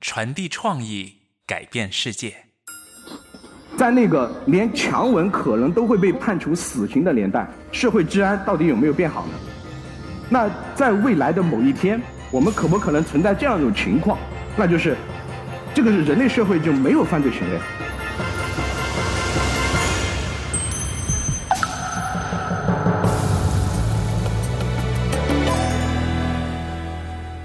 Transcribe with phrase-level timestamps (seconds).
[0.00, 1.14] 传递创意，
[1.46, 2.34] 改变世界。
[3.76, 9.32] 在那个连强吻可能都会被判处死刑的年代，社会治安到底有没有变好呢？
[10.28, 14.18] 那在未来的某一天，我们可不可能存在这样一种情况，
[14.56, 14.96] 那就是
[15.74, 17.60] 这个是人类社会就没有犯罪行为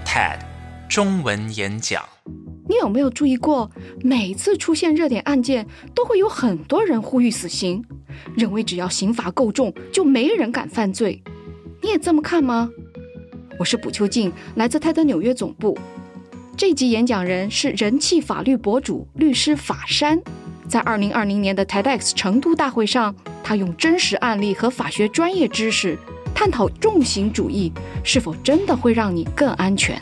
[0.05, 0.39] ？TED
[0.89, 2.40] 中文演讲，你
[2.81, 3.69] 有没有注意过，
[4.01, 7.83] 每次出现热点案件，都会有很多人呼吁死刑，
[8.35, 11.21] 认为只要刑罚够重，就没人敢犯罪。
[11.81, 12.69] 你也这么看吗？
[13.59, 15.77] 我是卜秋静，来自泰德纽约总部。
[16.57, 20.21] 这集演讲人是人气法律博主律师法山。
[20.67, 25.97] 在二零二零年的 TEDx 成都大会上，他用真实案例和法学专业知识，
[26.33, 27.71] 探讨重刑主义
[28.03, 30.01] 是否真的会让你更安全。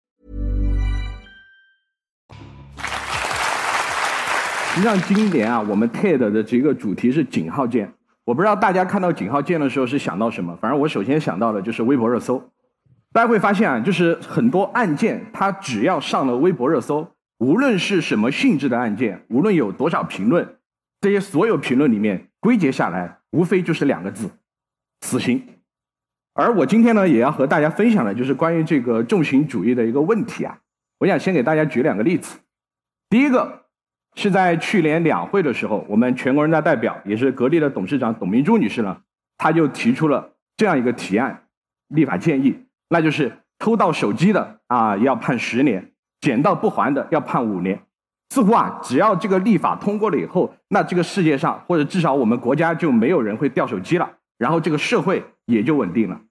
[4.73, 7.93] 实际上，今年啊，我们 TED 的这个主题是井号键。
[8.23, 12.41] 我不知道大家看到井号键的时候是想到什么，反正我首先想到的就是微博热搜。
[13.11, 17.05] 大家会发现啊，就是很多案件，它只要上了微博热搜，
[17.39, 20.55] 无论是什么性质的案件，无论有多少评论，
[21.01, 24.29] 这些所有评论里面归结下来，无非就是两个字：
[25.01, 25.45] 死刑。
[26.33, 30.59] 而我今天呢，也要和大家分享的就是关于这个重刑主义的一个问题啊。
[30.99, 32.39] 我想先给大家举两个例子。
[33.09, 33.60] 第一个
[34.15, 38.97] 是在去年两会的时候，我们全国人大代表也是格力的董事长董明珠女士呢，
[39.37, 41.43] 她就提出了这样一个提案
[41.87, 47.81] 立法建议，那就是偷盗手机的啊要判十年，捡到不还的要判五年。
[48.29, 56.21] 似乎啊，只要这个立法通过了以后，那这个世界上或者至少我们国家就没有人会掉手机了，然后这个社会也就稳定了。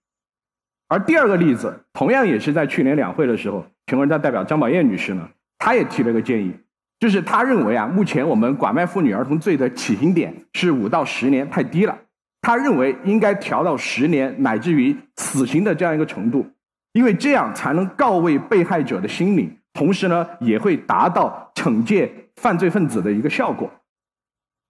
[0.88, 6.54] 而第二个例子，同样也是在去年两会的时候，全国人大代表张宝燕女士呢，她也提了个建议，
[7.00, 11.98] 就是他认为啊，目前我们拐卖妇女儿童罪的起刑点是五到十年，太低了。
[12.42, 16.46] 他认为应该调到十年，乃至于死刑的这样一个程度，
[16.92, 23.70] 因为这样才能告慰被害者的心理，同时呢，也会达到惩戒犯罪分子的一个效果。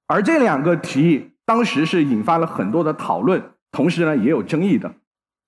[0.06, 3.42] 而这两个提议当时是引发了很多的讨论，
[3.72, 4.92] 同时呢，也有争议的。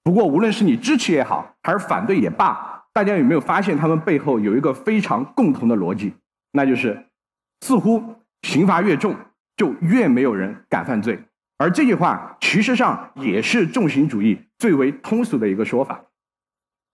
[0.03, 6.13] 不过，无论是你支持也好，还是反对也罢，大家有没有发现他们背后有一个非常共同的逻辑？
[6.53, 7.07] 那就是，
[7.63, 9.17] 似乎刑罚越重，
[9.57, 11.19] 就越没有人敢犯罪。
[11.59, 16.05] 而这句话，其实上也是重刑主义最为通俗的一个说法。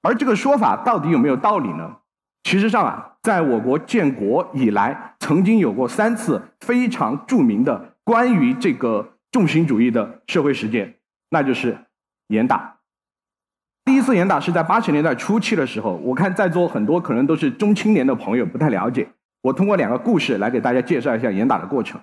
[0.03, 1.97] 而这个说法到底有没有道理呢？
[2.45, 10.95] 其实上啊，在我国建国以来，曾经有过三次非常著名的关于这个重刑主义的社会事件，
[11.31, 11.77] 那就是
[12.29, 12.77] 严打。
[13.85, 19.09] 第一次严打是在八十年代初期的时候，我看在座很多可能都是中青年的朋友不太了解，
[19.43, 22.01] 我通过两个故事来给大家介绍一下严打的过程。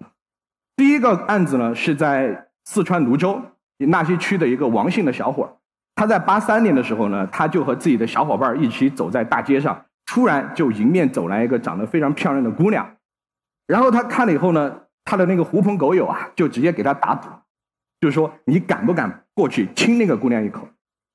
[0.75, 3.41] 第一个案子呢是在四川泸州
[3.77, 5.57] 纳西区的一个王姓的小伙
[5.95, 12.97] 他在八三年的时候呢，他就和自己的小伙伴一起走在大街上，突然就迎面走来一个长得非常漂亮的姑娘，
[13.65, 17.29] 然后他看了以后呢，他的那个狐朋狗友啊，就直接给他打赌，
[18.01, 20.67] 就说你敢不敢过去亲那个姑娘一口？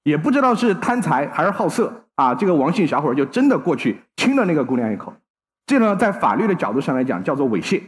[0.04, 5.12] 也不知道是贪财还是好色啊，这个王姓小伙就真的过去亲了那个姑娘一口，
[5.70, 7.80] 这呢在法律的角度上来讲叫做猥亵，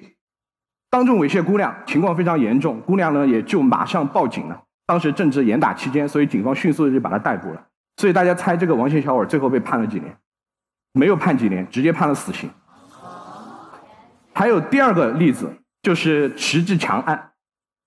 [0.89, 4.63] 当众猥亵姑娘，情况非常严重，姑娘呢也就马上报警了。
[4.87, 7.67] 当时正值严打期间，所以警方迅速的就把他逮捕了。
[7.97, 10.17] 所以大家猜这个王姓小伙最后被判了几年？
[10.93, 12.49] 没有判几年，直接判了死刑。
[14.33, 15.53] 还有第二个例子
[15.83, 17.33] 就是石志强案。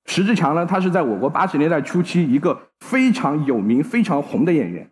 [0.07, 4.91] 石志强呢，他是在我国八十年代初期一个非常有名、非常红的演员。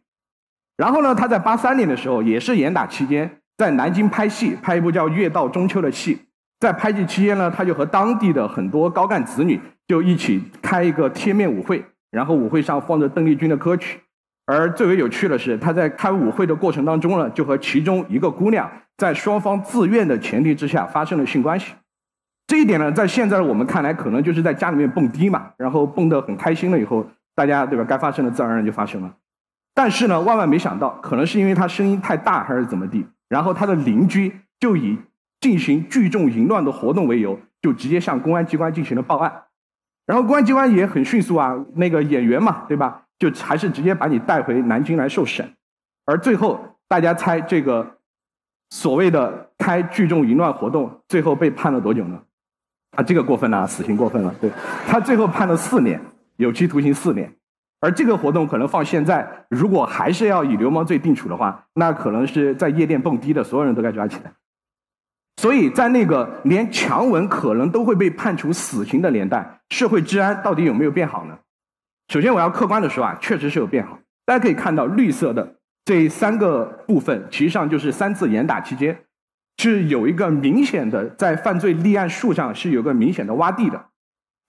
[0.78, 6.20] 然后呢，他在八三年的时候，也是严打期间，在南京拍戏，拍一部叫《月到中秋》的戏。
[6.60, 14.00] 在拍戏期间呢，他就和当地的很多高干子女就一起开一个贴面舞会，然后舞会上放着邓丽君的歌曲。
[14.46, 21.74] 而最为有趣的是，他在开舞会的过程当中呢，就和其中一个姑娘在双方自愿的前提之下发生了性关系。
[22.48, 27.86] 这一点呢，在现在的我们看来，可能就是在家里面蹦迪嘛，然后蹦得很开心了以后，大家对吧？
[27.86, 29.14] 该发生的自然而然就发生了。
[29.74, 34.96] 但是呢，万万没想到，可能是因为他声音太大还是怎么地，然后他的邻居就以
[35.42, 39.46] 进行聚众淫乱的活动为由，就直接向公安机关进行了报案。
[40.06, 43.06] 然后公安机关也很迅速啊，那个演员嘛，对吧？
[43.18, 45.52] 就还是直接把你带回南京来受审，
[46.06, 47.98] 而最后大家猜这个
[48.70, 52.22] 所谓的开聚众淫乱活动，最后被判了多久呢？
[52.96, 54.32] 啊，这个过分了，死刑过分了。
[54.40, 54.52] 对
[54.86, 56.00] 他最后判了四年，
[56.36, 57.34] 有期徒刑四年。
[57.84, 64.32] 而这个活动可能放现在，如果还是要以流氓罪定处的话，那可能是在夜店蹦迪的所有人都该抓起来。
[65.36, 71.38] 所以在那个连强吻可能都会被判处死刑的年代，社会治安到底有没有变好呢？
[72.08, 74.00] 首先，我要客观的说啊，确实是有变好。
[74.26, 78.98] 大家可以看到，绿色的这三个部分，实际上就是三次严打期间，
[79.58, 83.88] 是有一个明显的在犯罪立案数上是有个明显的洼地的。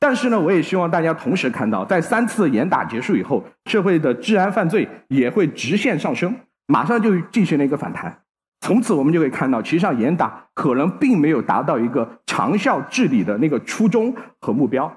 [0.07, 6.37] 但是呢，我也希望大家同时看到，在三次严打结束以后，社会的治安犯罪也会直线上升，
[6.67, 8.15] 马上就进行了一个反弹。
[8.61, 14.95] 从此，我们就可以看到，其实上严打可能并没有达到一个长效治理的那个初衷和目标。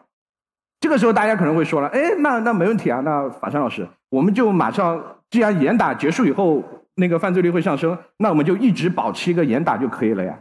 [0.82, 6.62] 这个时候，大家可能会说了：“哎，那那没问题啊，那法山老师，我们就马上，既然严打结束以后，
[6.96, 10.38] 那个犯罪率会上升，那我们就一直保持一个严打就可以了呀。”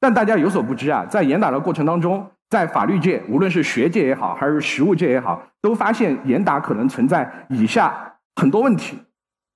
[0.00, 8.96] 但大家有所不知啊，在严打的过程当中，在法律界，无论是学界也好，还是实务界也好，都发现严打可能存在以下很多问题，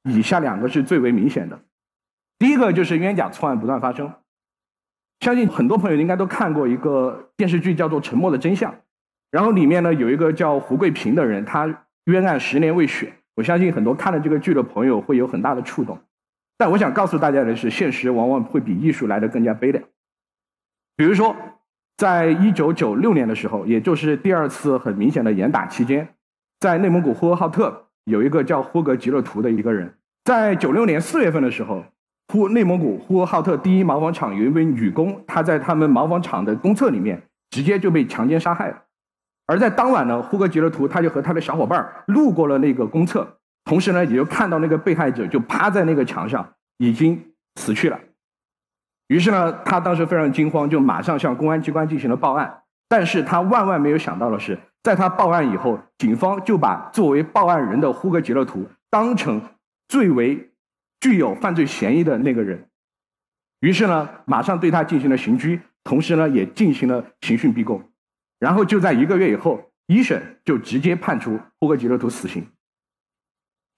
[0.02, 1.60] 以下两个是最为明显的。
[2.40, 4.12] 第一个就是冤假错案不断发生，
[5.20, 8.72] 相信很多朋友应该都看过一个电视剧，叫做《沉默的真相》。
[9.30, 13.12] 然后里面呢有一个叫胡桂平的人，他冤案十年未雪。
[13.36, 16.00] 我相信很多看了这个剧的朋友会有很大的触动。
[16.56, 19.84] 但我想告诉大家的是，现实往往会比艺术来的更加悲凉。
[20.96, 21.36] 比如说，
[21.98, 26.08] 在一九九六年的时候，也就是第二次很明显的严打期间，
[26.60, 29.92] 在内蒙古呼和浩特有一个叫呼格吉勒图的一个人，
[30.24, 31.84] 在九六年四月份的时候，
[32.28, 38.84] 呼内蒙古呼和浩特第一毛纺厂有一位女工，她在他们毛纺厂的公厕里面直接就被强奸杀害了。
[39.48, 43.26] 而在当晚呢，呼格吉勒图他就和他的小伙伴路过了那个公厕，
[43.64, 47.20] 同时呢，也就看到那个被害者就趴在那个墙上，已经
[47.56, 47.98] 死去了。
[49.08, 52.62] 于是呢，他当时非常惊慌，就马上向公安机关进行了报案。
[52.88, 59.42] 但是他万万没有想到的是，在他报案以后，警方就把作为报案人的呼格吉勒图当成
[59.88, 60.50] 最为
[61.00, 62.68] 具有犯罪嫌疑的那个人。
[63.60, 67.82] 于是呢，马上对他进行了刑拘，同时呢，也进行了刑讯逼供。
[68.38, 72.46] 然后就在一个月以后，一审就直接判处呼格吉勒图死刑。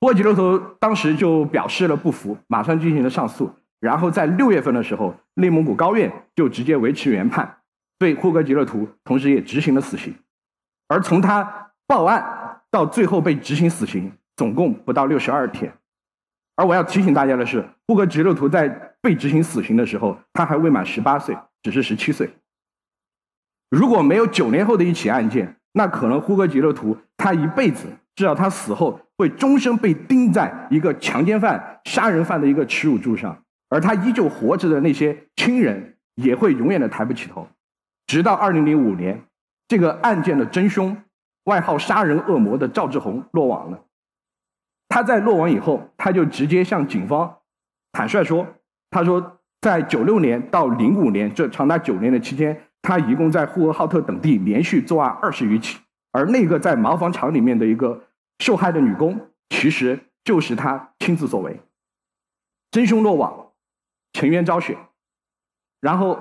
[0.00, 3.54] 呼格吉勒图当时就表示了不服，马上进行了上诉。
[3.80, 7.56] 然后在六月份的时候，内蒙古高院就直接维持原判，
[7.98, 10.14] 对呼格吉勒图同时也执行了死刑。
[10.86, 15.72] 而从他报案到最后被执行死刑，总共不到六十二天。
[16.56, 18.68] 而我要提醒大家的是，呼格吉勒图在
[19.00, 22.28] 被执行死刑的时候，他还未满十八岁，只是十七岁。
[23.70, 37.48] 如果没有九年后的一起案件，那可能呼格吉勒图他一辈子，至少他死后会终身被钉在一个强奸犯、杀人犯的一个耻辱柱上，而他依旧活着的那些亲人也会永远的抬不起头。
[38.06, 39.22] 直到二零零五年，
[39.66, 40.94] 这个案件的真凶，
[41.44, 43.82] 外号“杀人恶魔”的赵志红落网了。
[44.88, 47.38] 他在落网以后，他就直接向警方
[47.92, 48.46] 坦率说
[48.90, 55.78] ：“他说，在九六年到零五年这长达九年的期间。”他一共在呼和浩特等地连续作案二十余起，
[56.12, 58.04] 而那个在毛纺厂里面的一个
[58.38, 61.60] 受害的女工，其实就是他亲自所为。
[62.70, 63.49] 真凶落网，
[64.12, 64.76] 沉冤昭雪。
[65.80, 66.18] 然后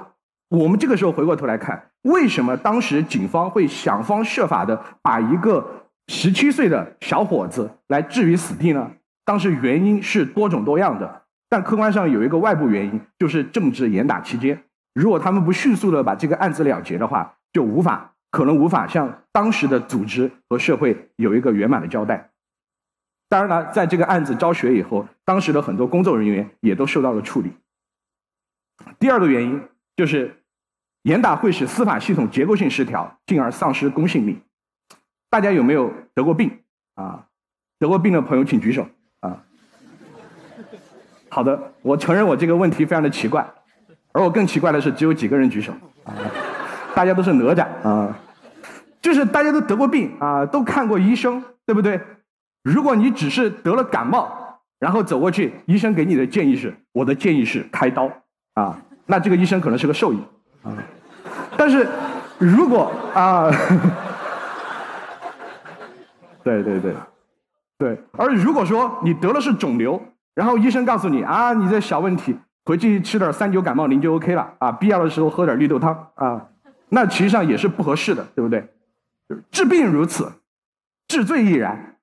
[0.49, 8.91] 我们这个时候回过头来看，为什么当时警方会想方设法的把一个十七岁的小伙子来置于死地呢？
[9.25, 14.63] 当时原因是多种多样的，但客观上有一个外部原因，就是政治严打期间。
[14.95, 22.31] 如果他们不迅速的把这个案子了结的话，就无法可能无法向当时的组织和社会有一个圆满的交代。
[23.27, 27.51] 当然了，在这个案子昭雪以后，当时的很多工作人员也都受到了处理。
[28.99, 29.61] 第二个原因
[29.95, 30.43] 就是
[31.03, 34.39] 严打会使司法系统结构性失调，进而丧失公信力。
[35.29, 36.59] 大家有没有得过病
[36.95, 37.25] 啊？
[37.77, 38.87] 得过病的朋友请举手
[39.21, 39.43] 啊。
[41.29, 43.47] 好的，我承认我这个问题非常的奇怪，
[44.11, 45.71] 而我更奇怪的是，只有几个人举手
[46.03, 46.13] 啊，
[46.95, 48.19] 大家都是哪吒啊，
[49.01, 52.01] 就是大家都得过病啊，都看过医生，对不对？
[52.63, 58.11] 如果你只是得了感冒，然后走过去，医生给你的建议是，我的建议是开刀
[58.59, 60.19] 啊，那这个医生可能是个兽医
[60.63, 60.73] 啊，
[61.55, 61.87] 但是
[62.37, 63.49] 如果啊，
[66.43, 66.93] 对对对。
[67.77, 70.01] 对，而如果说你得了是肿瘤，
[70.35, 76.45] 然后医生告诉你啊，你这小问题，回去吃点三九感冒灵就 OK 了啊，必要的时候喝点绿豆汤啊，
[76.89, 78.67] 那其实上也是不合适的，对不对？
[79.49, 80.29] 治病如此，
[81.07, 81.95] 治罪亦然。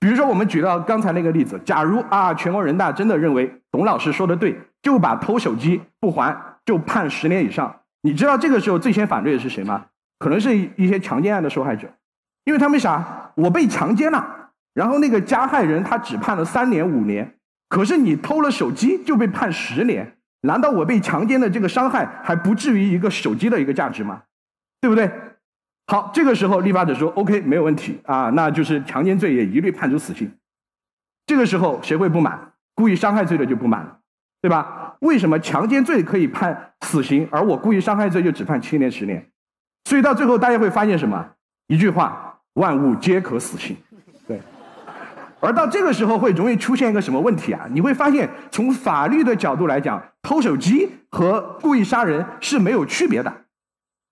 [0.00, 9.86] 比如说我们举到刚才那个例子，假如啊，全国人大真的认为董老师说的对，就把偷手机不还就判十年以上，你知道这个时候最先反对的是谁吗？
[10.18, 11.92] 可能是一些强奸案的受害者，
[12.44, 14.50] 因为他们想，我被强奸了。
[14.74, 17.34] 然后那个加害人他只判了三年五年，
[17.68, 24.22] 可是你偷了手机就被判十年，难道我被强奸的这个伤害还不至于一个手机的一个价值吗？
[24.80, 25.10] 对不对？
[25.86, 30.30] 好，这个时候立法者说 OK 没有问题啊，那就是强奸罪也一律判处死刑。
[31.26, 32.52] 这个时候谁会不满？
[32.74, 33.98] 故意伤害罪的就不满了，
[34.42, 34.96] 对吧？
[35.00, 39.30] 为什么强奸罪可以判死刑，而我故意伤害罪就只判七年十年？
[39.84, 41.26] 所以到最后大家会发现什么？
[41.68, 43.76] 一句话：万物皆可死刑。
[44.26, 44.40] 对
[45.40, 47.66] 而到这个时候会容易出现一个什么问题啊？
[47.70, 53.32] 你会发现，从法律的角度来讲，偷手机和故意杀人是没有区别的，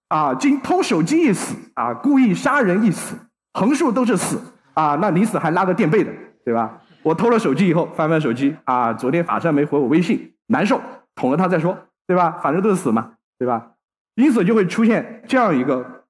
[0.08, 3.14] 啊，经偷手机一死啊，故意杀人一死，
[3.52, 4.40] 横竖都是死
[4.72, 6.10] 啊，那你死还拉个垫背的，
[6.44, 6.80] 对吧？
[7.02, 10.80] 我偷了手机以后翻翻手机啊，昨天法善没回我微信，难受，
[11.14, 11.76] 捅了他再说，
[12.06, 12.38] 对吧？
[12.42, 13.72] 反正都是死嘛，对吧？
[14.16, 16.04] 因此就会出现这样一个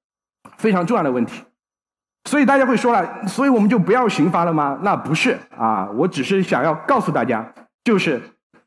[0.57, 1.43] 非常重要的问题。
[2.25, 4.79] 所以大家会说了，所以我们就不要刑罚了吗？
[4.81, 7.53] 那不是啊，我只是想要告诉大家，
[7.83, 8.21] 就是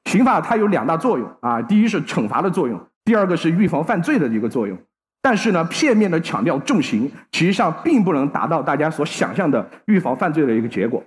[0.04, 4.78] 刑法它有两大作用啊，第一是惩罚的作用，第二个是预防犯罪的一个作用。
[5.20, 11.02] 但是呢，片面的强调重刑，实际上并不能达到大家所想象的预防犯罪的一个结果。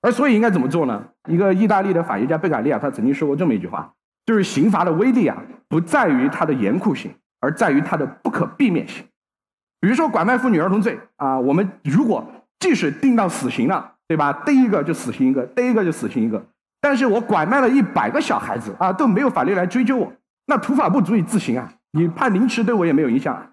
[0.00, 1.04] 而所以应该怎么做呢？
[1.28, 3.92] 一个意大利的法学家贝卡利亚他曾经说过这么一句话，
[4.26, 5.36] 就是刑罚的威力啊，
[5.68, 9.04] 不在于它的严酷性，而在于它的不可避免性。
[9.80, 12.24] 比如说拐卖妇女儿童罪啊，我们如果
[12.58, 14.32] 即使定到死刑了，对吧？
[14.32, 16.44] 逮一个就死刑一个，逮一个就死刑一个。
[16.80, 20.12] 但是我拐卖了一百个小孩子啊，都没有法律来追究我，
[20.46, 23.52] 那土法不足以自行啊，你判凌迟对我也没有影响。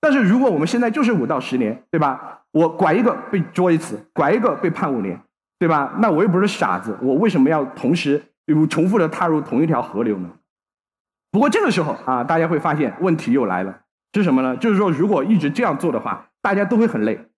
[0.00, 2.40] 但是如果我们现在就是五到十年，对吧？
[2.52, 5.20] 我拐一个被捉一次，拐一个被判五年，
[5.62, 5.94] 对吧？
[6.00, 10.28] 那我又不是傻子，我为什么要同时又重复的踏入同一条河流呢？
[11.30, 13.78] 不过这个时候啊，大家会发现问题又来了。
[14.12, 14.56] 是什么呢？
[14.56, 17.28] 就是说，如果一直这样做的话，大家都会很累，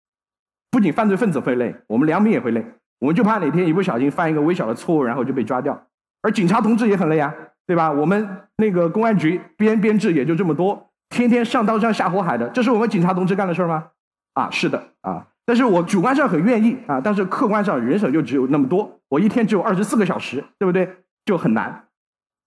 [0.70, 2.64] 不仅犯罪分子会累，我们良民也会累。
[3.00, 5.86] 我们就怕哪天一不小心犯一个微小的错误，然后就被抓掉。
[6.22, 7.34] 而警察同志也很累啊，
[7.66, 7.92] 对吧？
[7.92, 13.88] 我们那个公安局编编制也就这么多，天天上刀山下火海的，这是我们警察同志干的事儿吗？
[14.32, 15.26] 啊，是的啊。
[15.46, 20.96] 但是我主观上很愿意啊，但是客观上人手就只有那么多，我一天只有二十四个小时，对不对？
[21.24, 21.88] 就很难。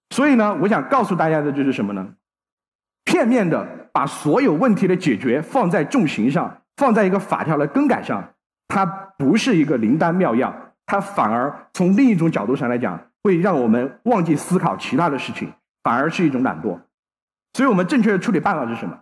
[0.09, 2.13] 所以呢，我想告诉大家的就是什么呢？
[3.05, 8.33] 片面的把所有问题的解决放在重刑上，放在一个法条的更改上，
[8.67, 15.51] 它不是一个灵丹妙药，它反而从另一种角度上来讲，会让我们忘记思考其他的事情，
[15.83, 16.79] 反而是一种懒惰。
[17.53, 18.99] 所以我们正确的处理办法是什么？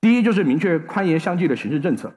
[0.00, 2.14] 第一就是明确宽严相济的刑事政策，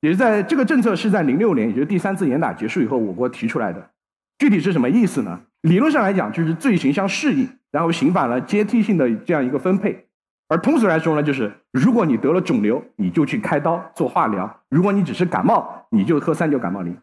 [0.00, 3.90] 也是在这个政策是在零六年，也就是第三次严打结束以后，我国提出来的。
[4.38, 5.40] 具体是什么意思呢？
[5.62, 7.48] 理论上来讲，就是罪行相适应。
[7.72, 10.06] 然后刑法呢阶梯性的这样一个分配，
[10.48, 16.96] 而通俗来说呢，就是如果你得了肿瘤，你就去开刀做化疗；如果你只是感冒，你就喝三九感冒灵。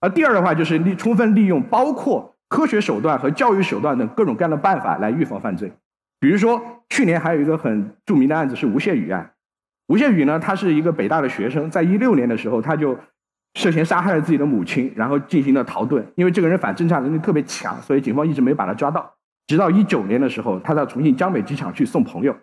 [0.00, 5.72] 而第二的话就是利充分利用包括科学手段和教育手段等各种各样的办法来预防犯罪。
[6.20, 9.32] 比如说去年还有一个很著名的案子是吴谢宇案。
[9.88, 12.98] 吴谢宇呢，他是一个北大的学生，在一六年的时候他就
[13.54, 16.02] 涉嫌杀害了自己的母亲，然后进行了逃遁。
[16.14, 19.14] 因为这个人反侦查能力特别强，所以警方一直没把他抓到。
[19.46, 22.34] 直到一九年的时候，他到重庆江北机场去送朋友，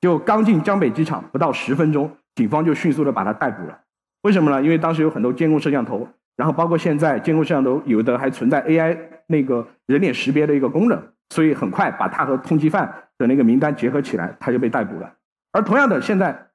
[0.00, 3.80] 就刚进江北机场不到十分钟，警方就迅速的把他逮捕了。
[4.22, 4.62] 为什么呢？
[4.62, 6.06] 因为当时有很多监控摄像头，
[6.36, 8.96] 然后包括现在监控摄像头有的还存在 AI
[9.26, 15.12] 那个人脸识别的一个功能，所以很快把他和通缉犯的那个名单结合起来，他就被逮捕了。
[15.52, 16.46] 而同样的，现在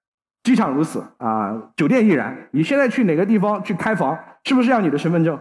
[0.48, 2.48] 机场如此啊，酒店亦然。
[2.52, 5.38] 你现在去哪个地方去开房，是不是要你的身份证？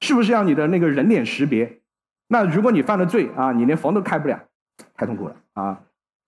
[0.00, 1.80] 是不是要你的那个人脸识别？
[2.28, 4.40] 那如果你犯了罪啊，你连房都开不了，
[4.94, 5.80] 太痛苦了啊！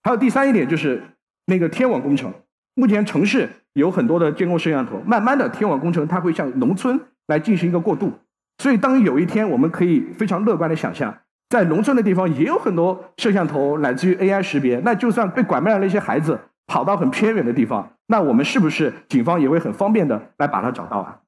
[0.03, 1.03] 还有第三一点就是
[1.47, 2.31] 那个天网工程，
[2.75, 8.13] 目前城市有很多的监控摄像头，慢慢的天网工程它会向农村来进行一个过渡，
[8.59, 11.17] 所以当有一天我们可以非常乐观的想象，
[11.49, 16.39] 在农村的地方也有很多摄像头乃至于 AI 识别，那就算被拐卖了那些孩子
[16.69, 21.21] 跑到很偏远的地方，那我们是不是警方也会很方便的来把他找到啊？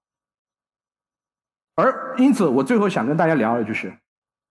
[1.74, 3.92] 而因此，我最后想跟大家聊的就是，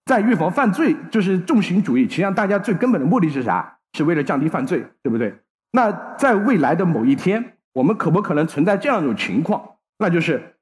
[0.04, 3.78] 在预防犯罪，就是重刑主义，实际上大家最根本的目的是啥？
[3.92, 5.34] 是为了降低犯罪，对不对？
[5.72, 9.76] 那在未来的某一天，我们可不可能存在这样一种情况？
[9.98, 10.56] 那就是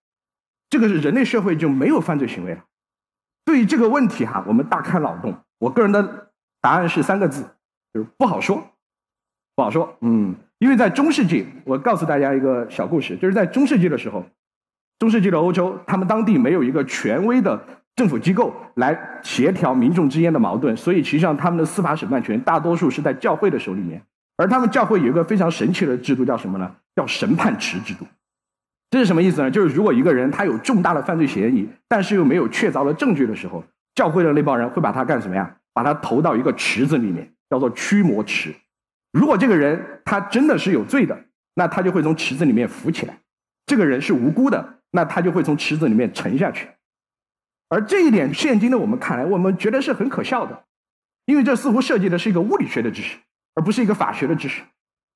[0.69, 2.65] 这个是人类社会就没有犯罪行为了。
[3.45, 5.35] 对于这个问题哈，我们大开脑洞。
[5.59, 7.57] 我个人的答案是三个字，
[7.95, 8.63] 就是不好说，
[9.59, 9.93] 不好说。
[10.03, 14.25] 嗯，因为在中世纪，我告诉大家一个小故事，就是在中世纪的时候，
[15.01, 17.61] 中世纪的欧洲，他们当地没有一个权威的
[17.97, 24.01] 政府机构来协调民众之间的矛盾，所以实际上他们的司法审判权大多数是在教会的手里面。
[24.37, 26.77] 而他们教会有一个非常神奇的制度，叫什么呢？
[26.95, 28.07] 叫审判池制度。
[28.91, 29.51] 这是什么意思呢？
[29.51, 33.65] 就是如果一个人他有重大的犯罪嫌疑，但是又没有确凿的证据的时候，
[33.97, 35.57] 教会的那帮人会把他干什么呀？
[35.75, 38.55] 把他投到一个池子里面，叫做驱魔池。
[39.13, 41.19] 如果这个人他真的是有罪的，
[41.55, 43.15] 那他就会从池子里面浮起来；
[43.67, 46.69] 这个人是无辜的，那他就会从池子里面沉下去。
[47.69, 50.65] 而这一点，现今的我们看来，我们觉得是很可笑的，
[51.27, 53.19] 因为这似乎涉及的是一个物理学的知识，
[53.55, 54.63] 而不是一个法学的知识。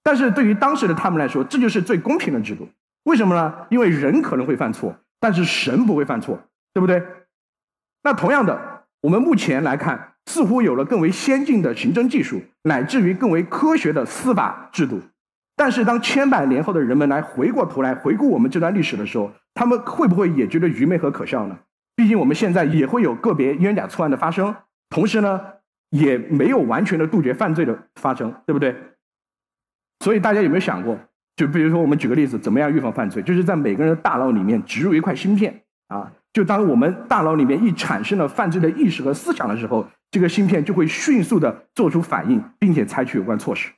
[0.02, 2.68] 但是对于当时的他们来说，这就是最公平的制度。
[3.04, 3.66] 为什么呢？
[3.70, 6.42] 因为人可能会犯错，但是神不会犯错，
[6.75, 7.02] 对不对？
[8.02, 15.00] 那同样的，我们目前来看，似乎有了更为先进的刑侦技术，乃至于更为科学的司法制度。
[15.56, 21.58] 但是，当千百年后的人们来回过头来回顾我们这段历史的时候，他们会不会也觉得愚昧和可笑呢？
[21.94, 24.54] 毕竟我们现在也会有个别冤假错案的发生，
[24.88, 25.40] 同时呢，
[25.90, 28.74] 也没有完全的杜绝犯罪的发生，对不对？
[30.00, 30.98] 所以，大家有没有想过？
[31.36, 33.22] 就比如说，我们举个例子，怎么样预防犯罪？
[33.22, 36.12] 就是在每个人的大脑里面植入一块芯片啊。
[36.32, 43.72] 就当我们大脑里面一产生了犯罪的意识和思想的时候，这个芯片就会迅速的做出反应，并且采取有关措施。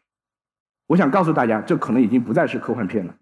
[0.89, 3.15] 我想告诉大家，这可能已经不再是科幻片了。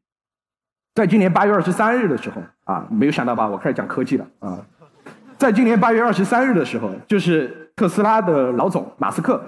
[0.94, 3.46] 在今年八月二十三日的时候啊，没有想到吧？
[3.46, 4.66] 我开始讲科技了啊。
[5.38, 9.44] 在今年八月二十三日的时候，就是特斯拉的老总马斯克。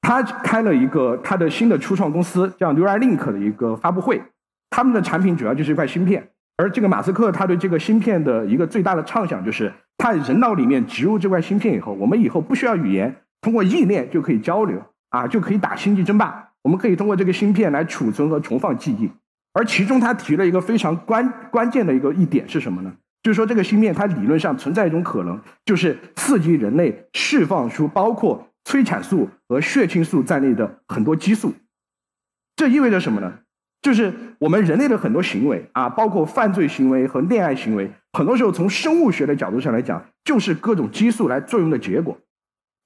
[0.00, 4.22] 他开了一个他的新的初创公司叫 Neuralink 的一个发布会，
[4.70, 19.08] 他们的产品主要就是一块芯片，而这个马斯克他对这个芯片的一个最大的畅想就是，他人脑里面植入这块芯片以后，我们以后不需要语言，通过意念就可以交流啊，就可以打星际争霸，我们可以通过这个芯片来储存和重放记忆，
[19.52, 22.92] 而其中他提了一个非常关关键的一个一点是什么呢？
[23.22, 28.48] 就是说这个芯片它理论上存在一种可能，就是刺激人类释放出包括。
[28.64, 31.52] 催产素和血清素在内的很多激素，
[32.54, 33.40] 这意味着什么呢？
[33.80, 42.18] 就是我们人类的很多行为啊，包括犯罪行为和恋爱行为，很多时候从生物学的角度上来讲，就是各种激素来作用的结果。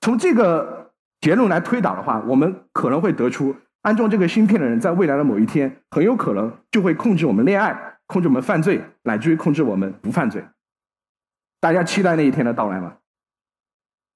[0.00, 10.44] 从这个结论来推导的话，我们可能会得出，安装这个芯片的人在未来的某一天，很有可能就会控制我们恋爱，控制我们犯罪，乃至于控制我们不犯罪。
[11.60, 12.98] 大家期待那一天的到来吗？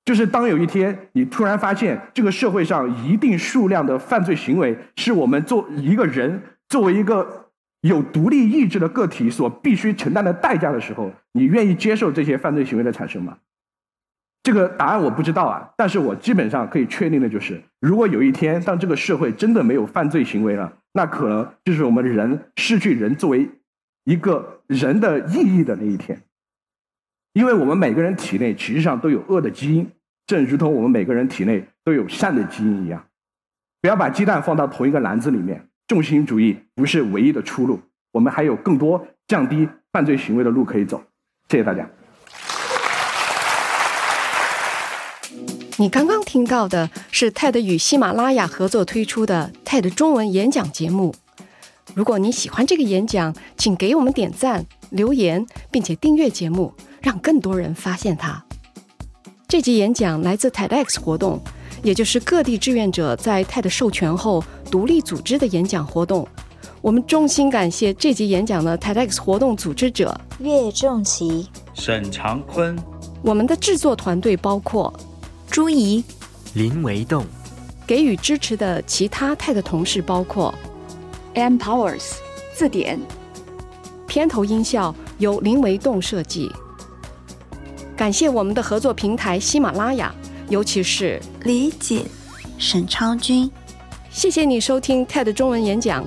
[0.05, 7.50] 就是当有一天你突然发现这个社会上一定数量的犯罪行为是我们做一个人作为一个
[7.83, 13.39] 有独立意志的个体所必须承担的代价的时候，你愿意接受这些犯罪行为的产生吗？
[14.43, 23.49] 这个答案我不知道啊，但是我基本上可以确定的就是，如果有一天当这个社会真的没有犯罪行为了，那可能就是我们人失去人作为
[24.05, 26.23] 一个人的意义的那一天，
[27.35, 29.91] 因为我们每个人体内其实上都有恶的基因。
[30.27, 33.05] 正如同我们每个人体内都有善的基因一样，
[33.81, 35.70] 不要把鸡蛋放到同一个篮子里面。
[35.91, 37.81] 重心主义不是唯一的出路，
[38.13, 41.03] 我们还有更多降低犯罪行为的路可以走。
[41.49, 41.85] 谢谢大家。
[45.79, 51.13] 你刚刚听到的是 TED 与喜马拉雅合作推出的 TED 中文演讲节目。
[51.97, 56.73] 如果你喜欢这个演讲，请给我们点赞、留言，并且订阅节目，
[57.03, 58.45] 让更多人发现它。
[59.49, 61.43] 这集演讲来自 TEDx 活动，
[61.83, 66.27] 也就是各地志愿者在 TED 授权后独立组织的演讲活动。
[66.83, 72.79] 我们衷心感谢这集演讲的 TEDx 活动组织者岳仲奇、沈长坤。
[73.23, 74.93] 我们的制作团队包括
[75.51, 76.03] 朱怡、
[76.55, 77.25] 林维栋。
[77.87, 80.55] 给予支持的其他 TED 同事包括
[81.35, 82.13] M Powers
[82.55, 83.01] 字典。
[84.07, 86.51] 片头音效由林维栋设计。
[87.97, 90.15] 感谢我们的合作平台喜马拉雅，
[90.51, 92.05] 尤其是李锦、
[92.59, 93.49] 沈昌军。
[94.11, 96.05] 谢谢你收听 TED 中文演讲。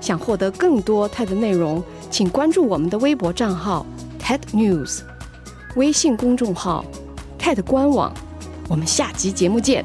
[0.00, 3.86] 想获得更多 TED 内容，请关注我们的微博账号
[4.18, 5.02] TED News。
[5.76, 6.84] 微信公众号
[7.38, 8.12] TED 官网。
[8.68, 9.84] 我们下集节目见。